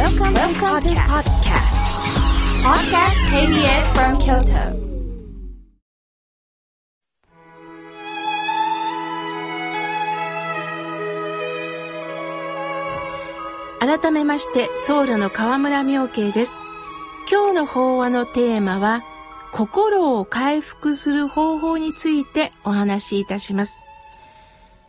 [0.00, 1.76] Welcome, Welcome to podcast.
[2.64, 4.80] Podcast KBS from Kyoto.
[13.80, 16.52] 改めまして僧侶の河村明慶です
[17.30, 19.02] 今日の法話のテーマは
[19.52, 23.82] 心を回復する方法についてお話しいたします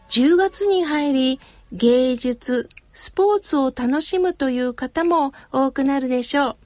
[0.07, 1.39] 10月に入り
[1.73, 6.57] 芸術スポーツを楽しむという方も多くなるでしょう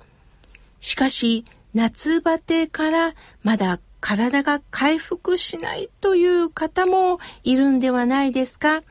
[0.80, 8.84] しかし夏バテからまだ体が回復しないという方もいるんではないですか？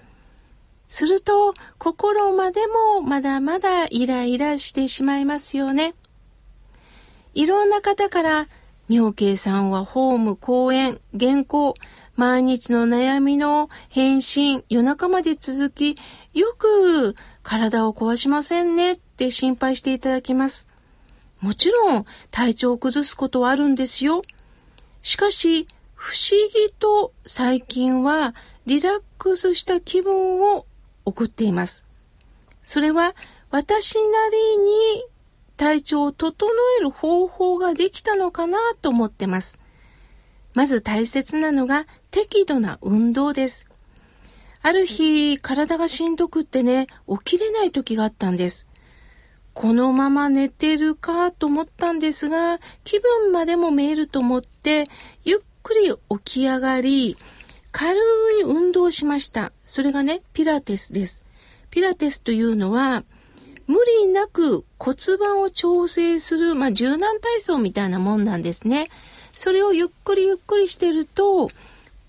[0.89, 5.95] すると心までもまだまだイライラしてしまいますよね。
[7.33, 8.48] いろんな方から
[8.89, 11.75] 妙慶さんはホーム、公演、原稿、
[12.16, 15.96] 毎日の悩みの返信、夜中まで続き、
[16.32, 20.69] よく体を壊しませんねって心配していただきます。
[21.41, 24.22] もちろん体調を崩すことはあるんですよ。
[25.02, 28.34] しかし、不思議と最近は
[28.67, 30.67] リラックスした気分を
[31.05, 31.86] 送っています。
[32.62, 33.14] それは
[33.50, 35.05] 私なりに
[35.56, 36.42] 体調を整
[36.78, 39.58] える方法ができたのかなと思ってます。
[40.55, 43.69] まず大切なのが適度な運動です。
[44.62, 48.69] ある日、体がしんどくってね、起きれない時があったんです。
[49.53, 54.85] このまま寝てるかと思ったんですが、気分までも見えると思って、
[55.25, 57.17] ゆっくり起き上がり、
[57.73, 57.98] 軽
[58.39, 59.51] い運動をしました。
[59.67, 61.25] それがね、ピラティスです。
[61.70, 63.03] ピラティスというのは、
[63.67, 68.89] 無理なく骨盤を調整する、まあ、柔軟体操みたいなもんなんですね。
[69.33, 71.48] それをゆっくりゆっくりしてると、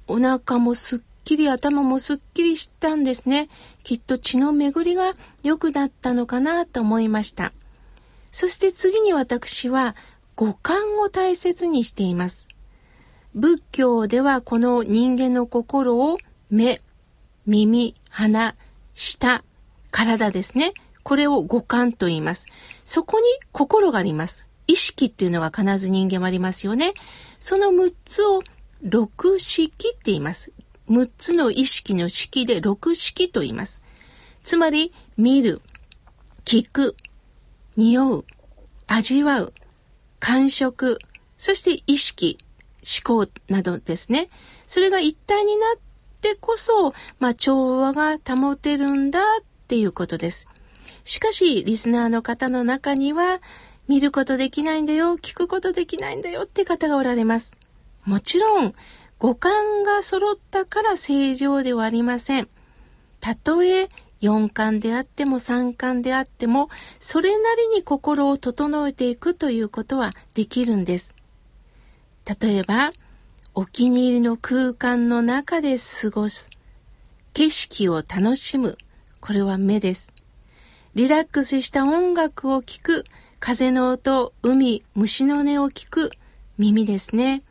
[0.08, 3.50] お腹もすっきり、頭もすっきりしたんですね。
[3.84, 7.52] きっと血の巡りが良くなったのかなと思いました。
[8.32, 9.96] そして次に私は
[10.36, 12.48] 五感を大切にしています。
[13.34, 16.18] 仏教ではこの人間の心を
[16.50, 16.82] 目、
[17.46, 18.56] 耳、鼻、
[18.94, 19.44] 舌、
[19.92, 20.74] 体ですね。
[21.04, 22.48] これを五感と言います。
[22.84, 24.48] そこに心があります。
[24.68, 26.94] 意識っていうのが必ず人間はありますよね。
[27.40, 28.42] その6つを
[28.88, 30.54] 六式って言います。
[30.90, 33.84] 6つの意識の式で六式と言います。
[34.44, 35.60] つまり、見る、
[36.46, 36.96] 聞く、
[37.76, 38.26] 匂う、
[38.86, 39.54] 味わう、
[40.20, 41.00] 感触、
[41.36, 42.38] そして意識、
[42.84, 44.30] 思考などですね。
[44.68, 45.80] それが一体になっ
[46.22, 50.48] てこそ、まあ、調和が保てるんだっていうことです。
[51.04, 53.42] しかし、リスナーの方の中には、
[53.88, 57.52] 見ることできないんだよ、聞くことできないんだよって方がおられます。
[58.06, 58.74] もちろん、
[59.18, 62.48] 五感が揃ったから正常ではありません。
[63.20, 63.90] たとえ
[64.22, 71.14] 四感であっても三感であっても、それなりに心を整えていくということはできるんです。
[72.42, 72.92] 例えば、
[73.54, 76.50] お気に入りの空間の中で過ごす。
[77.34, 78.78] 景色を楽しむ。
[79.22, 80.10] これは目です。
[80.94, 83.04] リラックスした音楽を聴く。
[83.40, 86.12] 風の音、海、虫の音を聞く。
[86.58, 87.42] 耳ですね。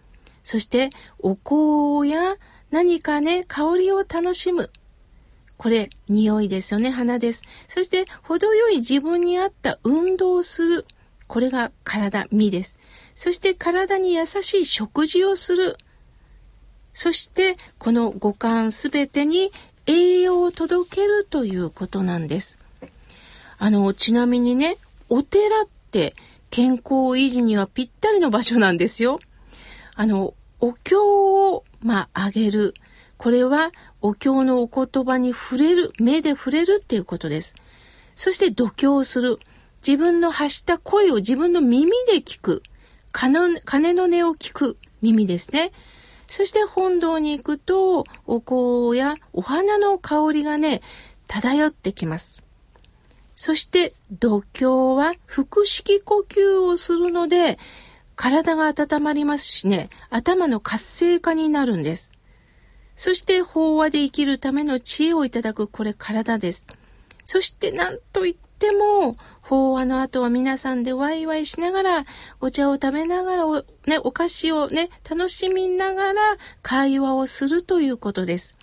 [0.44, 2.36] そして、お香や
[2.70, 4.70] 何かね、香りを楽しむ。
[5.56, 7.42] これ、匂いですよね、花です。
[7.66, 10.86] そして、程よい自分に合った運動をする。
[11.26, 12.78] これが体、身です。
[13.14, 15.78] そして体に優しい食事をする。
[16.92, 19.50] そしてこの五感すべてに
[19.86, 22.58] 栄養を届けるということなんです。
[23.58, 24.76] あの、ちなみにね、
[25.08, 26.14] お寺って
[26.50, 26.84] 健康
[27.16, 29.18] 維持にはぴったりの場所なんですよ。
[29.96, 32.74] あの、お経を、まあ、あげる。
[33.16, 37.54] これはお経のお言葉に触れる、目で触れるっていうことです。
[38.14, 39.38] そして度胸する。
[39.86, 42.62] 自分の発した声を自分の耳で聞く。
[43.12, 45.72] 鐘の音を聞く耳ですね。
[46.26, 50.80] そして本堂に行くと、お香やお花の香りがね、
[51.28, 52.42] 漂ってきます。
[53.36, 57.58] そして、度胸は腹式呼吸をするので、
[58.16, 62.12] 体が温まりますしね、頭の活性化になるんです。
[62.96, 66.66] そして、法話で生きるための知恵をいただく、これ体です。
[67.24, 72.04] そして、なんといっても、法話の後は皆さんでワイワイしながら、
[72.40, 76.22] お茶を食べながら、お,、ね、お菓子をね、楽しみながら
[76.62, 78.56] 会話をするということです。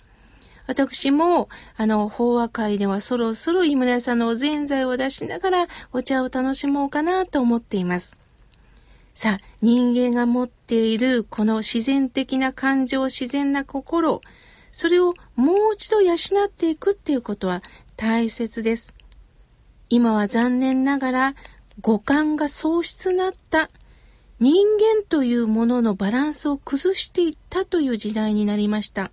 [0.66, 8.16] 私も、あの、法話会ではそろそろ井村さんのおぜんざいを出しながらお茶を楽しもうかなと思っています。
[9.14, 14.22] さあ、人間が持っているこの自然的な感情、自然な心、
[14.70, 17.62] それをもう一度養っていくっていうことは
[17.96, 18.94] 大切です。
[19.90, 21.34] 今は残念ながら
[21.82, 23.70] 五感が喪失なった
[24.40, 29.10] 人間というもののバランスを崩していったという時代になりました。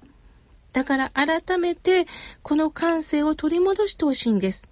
[0.71, 2.07] だから改めて
[2.41, 4.69] この感性を取り戻してほしいんです。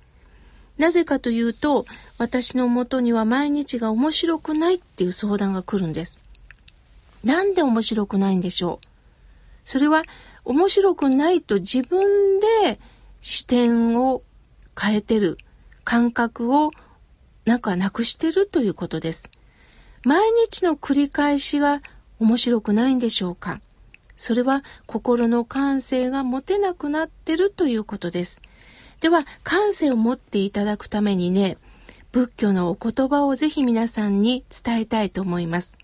[0.77, 1.85] なぜかというと、
[2.17, 6.19] 私のもとには毎日が面白くないっていう相談が来るんです。
[7.23, 8.87] なんで面白くないんでしょう？
[9.63, 10.03] それは
[10.45, 12.79] 面白くないと自分で
[13.21, 14.21] 視点を
[14.79, 15.37] 変えてる、
[15.83, 16.71] 感覚を
[17.45, 19.29] なんかなくしてるということです。
[20.05, 21.81] 毎日の繰り返しが
[22.19, 23.59] 面白くないんでしょうか？
[24.15, 28.41] それは心の感性が持てなくなってるということです。
[29.01, 31.57] では、感性を持っていただくためにね、
[32.11, 35.77] 仏教のお言葉をぜひ皆さんに伝えたいと思います。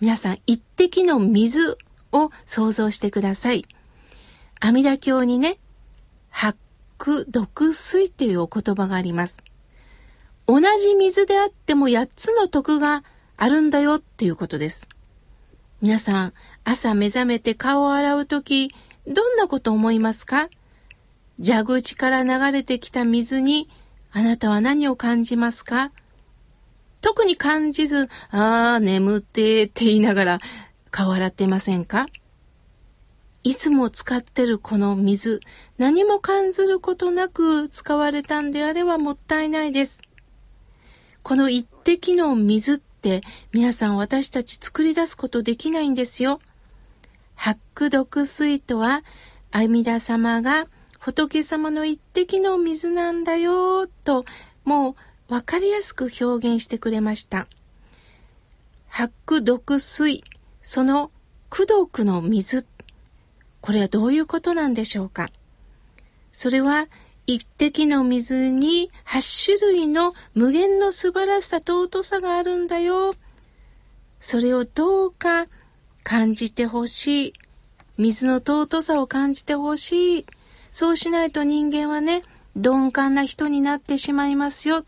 [0.00, 1.78] 皆さん、一滴の水
[2.12, 3.64] を想像してください。
[4.58, 5.54] 阿弥陀経にね、
[6.30, 6.56] 八
[6.98, 9.42] 苦毒水っていうお言葉があります。
[10.46, 13.04] 同じ水であっても8つの徳が
[13.36, 14.88] あるんだよっていうことです。
[15.80, 16.32] 皆さん、
[16.64, 18.74] 朝目覚めて顔を洗うとき、
[19.06, 20.48] どんなこと思いますか？
[21.42, 23.68] 蛇口から流れてきた水に、
[24.12, 25.90] あなたは何を感じますか？
[27.00, 30.38] 特に感じず、ああ、眠ってって言いながら
[30.90, 32.06] 顔洗ってませんか？
[33.42, 35.40] いつも使ってるこの水、
[35.78, 40.02] 何も感じることなく使われたんであればもったいないです。
[41.22, 43.22] この一滴の水って
[43.52, 46.38] 皆さん私たち作り出すことできないんですよ。
[47.34, 49.02] 八苦毒水とは
[49.52, 50.66] 阿弥陀様が
[51.00, 54.24] 仏様の一滴の水なんだよと
[54.64, 54.96] も
[55.28, 57.46] うわかりやすく表現してくれました。
[58.88, 60.22] 八苦毒水、
[60.62, 61.10] その
[61.48, 62.66] 苦毒の水、
[63.60, 65.30] これはどういうことなんでしょうか？
[66.32, 66.86] それは
[67.26, 73.14] 一滴の水に8種類の無限の素晴らしさ尊さがあるんだよ。
[74.18, 75.46] それをどうか
[76.02, 77.32] 感じてほしい。
[77.96, 80.26] 水の尊さを感じてほしい。
[80.70, 82.22] そうしないと人間はね、
[82.54, 84.84] 鈍感な人になってしまいますよ。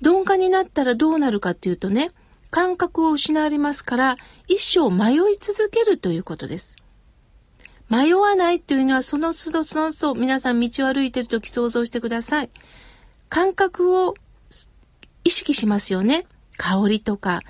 [0.00, 2.10] 鈍感になったらどうなるかっていうとね、
[2.50, 4.16] 感覚を失われますから、
[4.46, 6.76] 一生迷い続けるということです。
[7.88, 12.50] 迷わないというのはその都度その都度皆さん道を歩いてるとき想像してください。
[13.28, 14.14] 感覚を
[15.24, 16.26] 意識しますよね。
[16.56, 17.40] 香りとか、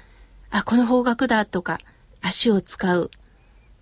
[0.50, 1.78] あ、この方角だとか、
[2.22, 3.10] 足を使う。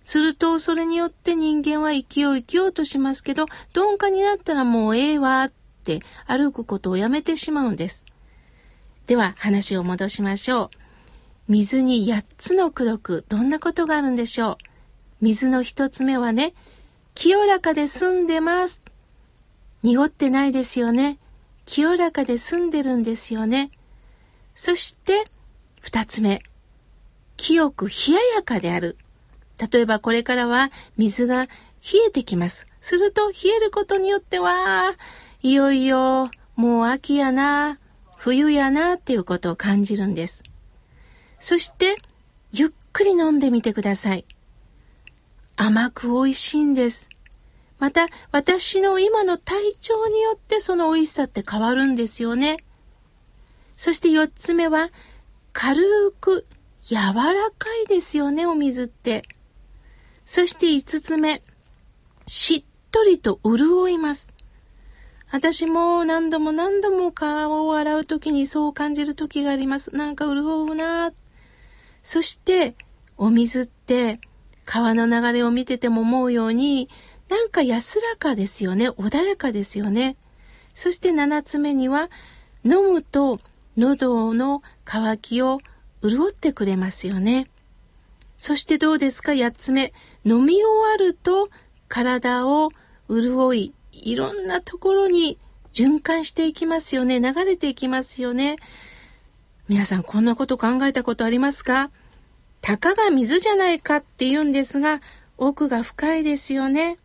[0.05, 5.51] すると、それによって人間は生きよう生きようとしますけど、鈍化になったらもうええわっ
[5.83, 8.05] て歩くことをやめてしまうんです。
[9.07, 10.69] では、話を戻しましょう。
[11.47, 14.55] 水に8つの功徳、どんなことがあるんでしょう？
[15.21, 16.53] 水の一つ目はね、
[17.15, 18.81] 清らかで澄んでます。
[19.81, 21.17] 濁ってないですよね。
[21.65, 23.71] 清らかで澄んでるんですよね。
[24.53, 25.23] そして、
[25.81, 26.43] 二つ目。
[27.37, 28.97] 清く冷ややかである。
[29.57, 31.49] 例えばこれからは水が冷
[32.07, 32.67] えてきます。
[32.81, 34.93] すると冷えることによっては、
[35.43, 37.79] いよいよもう秋やな、
[38.17, 40.43] 冬やなっていうことを感じるんです。
[41.37, 41.95] そして、
[42.51, 44.25] ゆっくり飲んでみてください。
[45.57, 47.09] 甘く美味しいんです。
[47.77, 52.57] また、私の今の体調によってその美味しさって変わるんですよね。
[53.75, 54.89] そして四つ目は、
[55.51, 56.45] 軽く
[56.81, 57.13] 柔ら
[57.51, 59.23] かいですよね、お水って。
[60.25, 61.41] そして五つ目、
[62.27, 64.31] しっとりと潤います。
[65.31, 69.95] 私も何度も何度も顔を洗うときにそう感じるときがあります。
[69.95, 71.11] なんか潤うな
[72.03, 72.75] そして、
[73.17, 74.19] お水って
[74.65, 76.89] 川の流れを見てても思うように、
[77.29, 78.89] なんか安らかですよね。
[78.89, 80.15] 穏やかですよね。
[80.73, 82.09] そして七つ目には、
[82.63, 83.39] 飲むと
[83.77, 85.59] 喉の渇きを
[86.01, 87.47] 潤ってくれますよね。
[88.37, 89.35] そしてどうですか？
[89.35, 89.93] 八つ目。
[90.25, 91.49] 飲み終わると
[91.87, 92.71] 体を
[93.09, 95.37] 潤い、いろんなところに
[95.71, 97.19] 循環していきますよね。
[97.21, 98.55] 流れていきますよね。
[99.67, 101.91] 皆さんこんなこと考えたことありますか？
[102.61, 105.01] たかが水じゃないかって言うんですが、
[105.37, 106.97] 奥が深いですよね。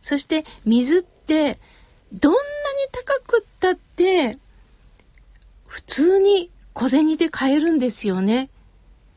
[0.00, 1.60] そして水って
[2.12, 2.44] どんなに
[2.90, 4.38] 高くったって
[5.66, 8.50] 普通に小銭で買えるんですよね。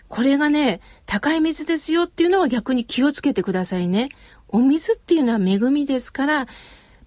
[0.07, 4.09] これがね、高い水ですよっていうのは逆に気をつけてくださいね。
[4.47, 6.47] お水っていうのは恵みですから、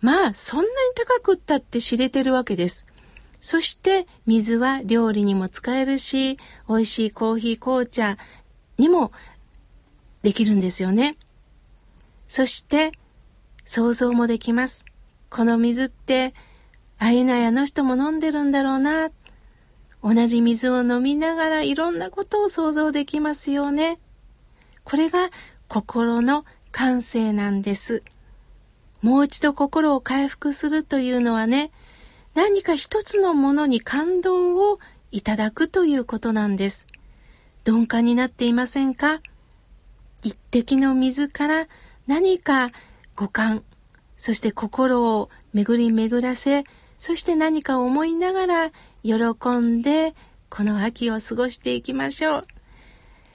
[0.00, 2.86] まあそんなに高くったって知れてるわけです。
[3.40, 6.38] そして水は料理にも使えるし、
[6.68, 8.18] 美味しいコーヒー紅茶、
[8.78, 9.12] にも
[10.22, 11.12] できるんですよね。
[12.26, 12.92] そして
[13.64, 14.84] 想像もできます。
[15.30, 16.32] この水って
[16.98, 19.10] あえないあの人も飲んでるんだろうな。
[20.02, 23.98] 同じ水を飲みながらいろんなことを想像できますよね。
[24.84, 25.30] これが
[25.66, 28.02] 心の感性なんです。
[29.02, 31.70] もう一度心を回復するというのはね、
[32.34, 34.78] 何か一つのものに感動を
[35.10, 36.86] いただくということなんです。
[37.66, 39.20] 鈍感になっていませんか？
[40.22, 41.68] 一滴の水から
[42.06, 42.70] 何か
[43.14, 43.62] 五感、
[44.16, 46.64] そして心を巡り巡らせ、
[46.98, 49.14] そして何か思いながら喜
[49.60, 50.14] んで
[50.48, 52.46] この秋を過ごしていきましょう。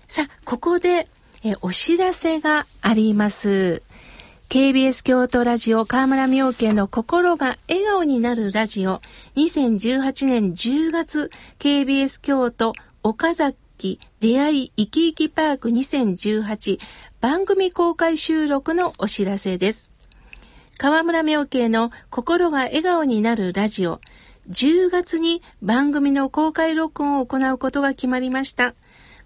[0.08, 1.08] さあ、ここで
[1.44, 3.82] えお知らせがあります。
[4.50, 9.02] KBS 京都ラジオ河村明慶の心が笑顔になるラジオ
[9.36, 16.80] 2018年10月 KBS 京都岡崎出会い生き生きパーク2018
[17.20, 19.90] 番組公開収録のお知らせです。
[20.78, 24.00] 河村明慶の心が笑顔になるラジオ
[24.50, 28.76] 10月に番組の公開録音を行うことが決まりました。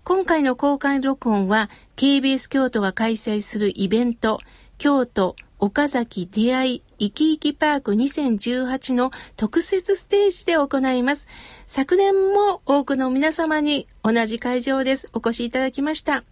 [0.04, 4.40] 今回の公開録音は KBS 京都が開催するイベント
[4.78, 11.28] 京都岡崎出会い生き生きパーク2018の特設ステージで行います。
[11.66, 15.10] 昨年も多くの皆様に同じ会場です。
[15.14, 16.24] お越しいただきました。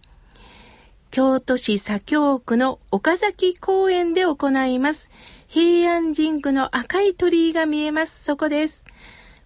[1.10, 5.10] 京都市左京区の岡崎公園で行います。
[5.56, 8.22] 平安神宮の赤い鳥居が見えます。
[8.22, 8.84] そこです。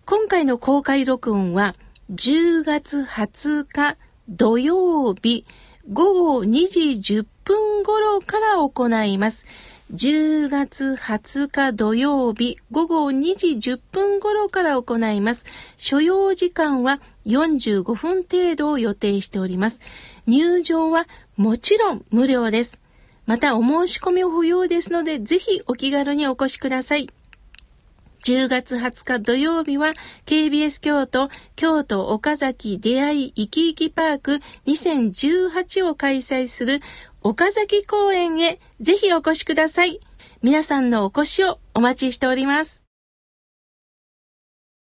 [0.06, 1.76] 今回の公開録音は
[2.12, 3.96] 10月20日
[4.28, 5.46] 土曜日
[5.92, 6.80] 午後2時
[7.20, 9.46] 10分頃から行います。
[9.94, 15.46] 10月20日土曜日午後2時10分頃から行います。
[15.76, 19.80] 所要時間は45分程度を予定しております。
[20.26, 22.80] 入場はもちろん無料です。
[23.30, 27.08] またお申し込みを不要ですので、ぜひお気軽にお越しください。
[28.24, 29.92] 10月20日土曜日は
[30.26, 36.80] KBS 京都京都岡崎出会い生き生きパーク2018を開催する
[37.22, 40.00] 岡崎公園へぜひお越しください。
[40.42, 42.79] 皆さんのお越しをお待ちしております。